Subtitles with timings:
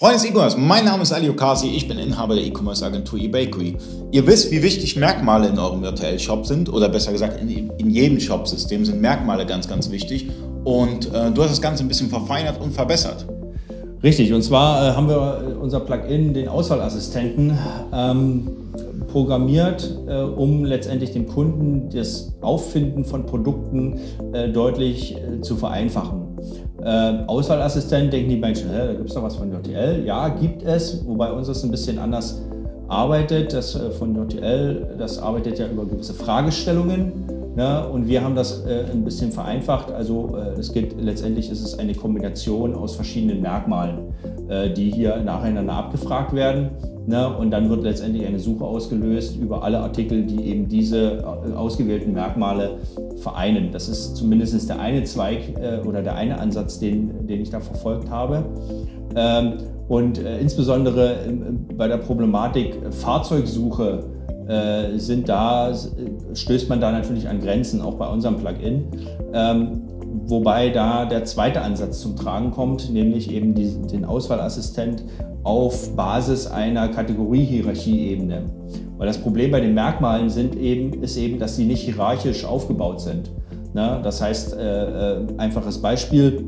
[0.00, 3.76] Freunde des E-Commerce, mein Name ist Ali Okasi, ich bin Inhaber der E-Commerce Agentur eBakery.
[4.12, 8.20] Ihr wisst, wie wichtig Merkmale in eurem virtuellen-Shop sind, oder besser gesagt, in, in jedem
[8.20, 10.30] Shop-System sind Merkmale ganz, ganz wichtig.
[10.62, 13.26] Und äh, du hast das Ganze ein bisschen verfeinert und verbessert.
[14.00, 17.58] Richtig, und zwar äh, haben wir unser Plugin, den Auswahlassistenten,
[17.92, 18.50] ähm,
[19.08, 23.98] programmiert, äh, um letztendlich dem Kunden das Auffinden von Produkten
[24.32, 26.27] äh, deutlich äh, zu vereinfachen.
[26.82, 30.04] Äh, Auswahlassistent denken die Menschen, da gibt es doch was von JTL.
[30.04, 32.40] Ja, gibt es, wobei uns das ein bisschen anders
[32.88, 33.52] arbeitet.
[33.52, 37.12] Das äh, von JTL, das arbeitet ja über gewisse Fragestellungen.
[37.56, 37.88] Ne?
[37.88, 39.90] Und wir haben das äh, ein bisschen vereinfacht.
[39.90, 44.14] Also äh, es geht letztendlich ist es eine Kombination aus verschiedenen Merkmalen,
[44.48, 46.70] äh, die hier nacheinander abgefragt werden.
[47.08, 47.26] Ne?
[47.26, 52.12] Und dann wird letztendlich eine Suche ausgelöst über alle Artikel, die eben diese äh, ausgewählten
[52.12, 52.72] Merkmale
[53.16, 53.70] vereinen.
[53.72, 57.60] Das ist zumindest der eine Zweig äh, oder der eine Ansatz, den, den ich da
[57.60, 58.44] verfolgt habe.
[59.16, 59.54] Ähm,
[59.88, 61.16] und äh, insbesondere
[61.78, 64.04] bei der Problematik Fahrzeugsuche
[64.96, 65.74] sind da,
[66.32, 68.84] stößt man da natürlich an Grenzen, auch bei unserem Plugin.
[69.34, 69.82] Ähm,
[70.28, 75.04] wobei da der zweite Ansatz zum Tragen kommt, nämlich eben die, den Auswahlassistent
[75.42, 78.44] auf Basis einer Kategoriehierarchieebene.
[78.98, 83.00] Weil das Problem bei den Merkmalen sind eben, ist eben, dass sie nicht hierarchisch aufgebaut
[83.00, 83.30] sind.
[83.72, 84.00] Ne?
[84.02, 86.44] Das heißt, äh, äh, einfaches Beispiel,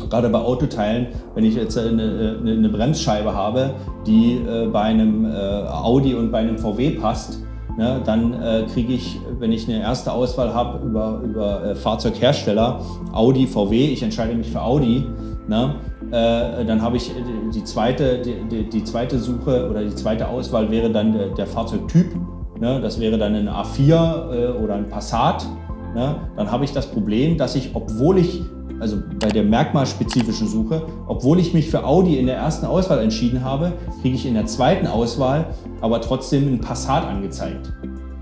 [0.00, 3.74] gerade bei Autoteilen, wenn ich jetzt eine, eine, Bremsscheibe habe,
[4.06, 7.40] die äh, bei einem äh, Audi und bei einem VW passt,
[7.76, 12.80] ne, dann äh, kriege ich, wenn ich eine erste Auswahl habe über, über äh, Fahrzeughersteller,
[13.12, 15.06] Audi, VW, ich entscheide mich für Audi,
[15.48, 15.74] ne,
[16.10, 17.10] äh, dann habe ich
[17.54, 21.46] die zweite, die, die, die, zweite Suche oder die zweite Auswahl wäre dann der, der
[21.46, 22.14] Fahrzeugtyp.
[22.60, 22.80] Ne?
[22.80, 25.46] Das wäre dann ein A4 äh, oder ein Passat.
[25.94, 26.16] Ne?
[26.36, 28.42] Dann habe ich das Problem, dass ich, obwohl ich,
[28.80, 33.44] also bei der merkmalspezifischen Suche, obwohl ich mich für Audi in der ersten Auswahl entschieden
[33.44, 33.72] habe,
[34.02, 35.46] kriege ich in der zweiten Auswahl
[35.80, 37.72] aber trotzdem ein Passat angezeigt.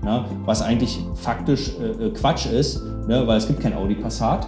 [0.03, 0.25] Ne?
[0.45, 3.25] Was eigentlich faktisch äh, Quatsch ist, ne?
[3.25, 4.47] weil es gibt kein Audi Passat.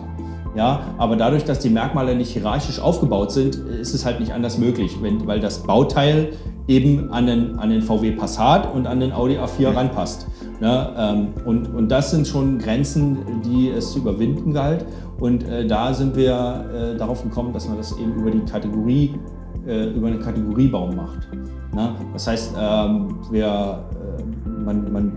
[0.55, 4.57] Ja, aber dadurch, dass die Merkmale nicht hierarchisch aufgebaut sind, ist es halt nicht anders
[4.57, 6.29] möglich, wenn, weil das Bauteil
[6.67, 9.77] eben an den, an den VW Passat und an den Audi A4 mhm.
[9.77, 10.27] ranpasst.
[10.59, 10.93] Ne?
[10.97, 14.85] Ähm, und, und das sind schon Grenzen, die es zu überwinden galt.
[15.19, 19.15] Und äh, da sind wir äh, darauf gekommen, dass man das eben über die Kategorie,
[19.67, 21.29] äh, über einen Kategoriebaum macht.
[21.73, 21.95] Ne?
[22.13, 25.11] Das heißt, ähm, wir, äh, man, man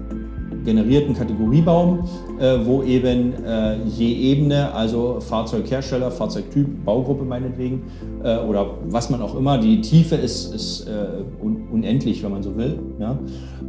[0.65, 2.01] generiert einen Kategoriebaum,
[2.39, 7.83] äh, wo eben äh, je Ebene, also Fahrzeughersteller, Fahrzeugtyp, Baugruppe meinetwegen
[8.23, 12.43] äh, oder was man auch immer, die Tiefe ist, ist äh, un unendlich, wenn man
[12.43, 12.79] so will.
[12.99, 13.19] Ja?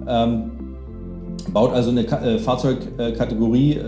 [0.07, 0.68] Ähm,
[1.43, 3.81] baut also eine äh, Fahrzeugkategorie, äh,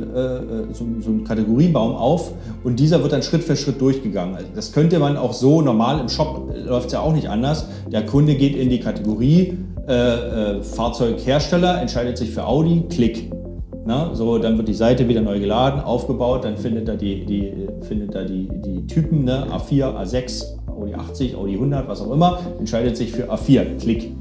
[0.74, 2.32] so, so einen Kategoriebaum auf
[2.64, 4.36] und dieser wird dann Schritt für Schritt durchgegangen.
[4.36, 7.68] Also das könnte man auch so normal im Shop läuft es ja auch nicht anders.
[7.92, 9.58] Der Kunde geht in die Kategorie,
[9.88, 13.32] äh, äh, Fahrzeughersteller entscheidet sich für Audi, Klick.
[13.84, 17.52] Na, so, dann wird die Seite wieder neu geladen, aufgebaut, dann findet er die, die,
[17.82, 19.48] findet er die, die Typen, ne?
[19.52, 24.14] A4, A6, Audi 80, Audi 100, was auch immer, entscheidet sich für A4, Klick.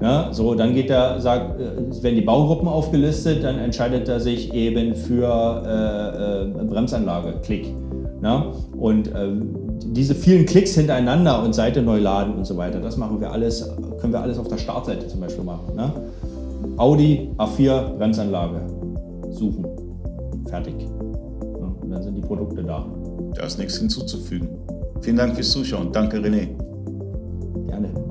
[0.00, 4.54] Ja, so, dann geht er, sagt, äh, werden die Baugruppen aufgelistet, dann entscheidet er sich
[4.54, 7.74] eben für äh, äh, Bremsanlage, Klick.
[8.22, 9.30] Ja, und äh,
[9.86, 13.68] diese vielen Klicks hintereinander und Seite neu laden und so weiter, das machen wir alles,
[14.00, 15.74] können wir alles auf der Startseite zum Beispiel machen.
[15.74, 15.92] Ne?
[16.76, 18.60] Audi A4 Bremsanlage
[19.30, 19.66] suchen.
[20.48, 20.74] Fertig.
[20.80, 22.86] Ja, und dann sind die Produkte da.
[23.34, 24.48] Da ist nichts hinzuzufügen.
[25.00, 25.92] Vielen Dank fürs Zuschauen.
[25.92, 26.48] Danke, René.
[27.66, 28.07] Gerne.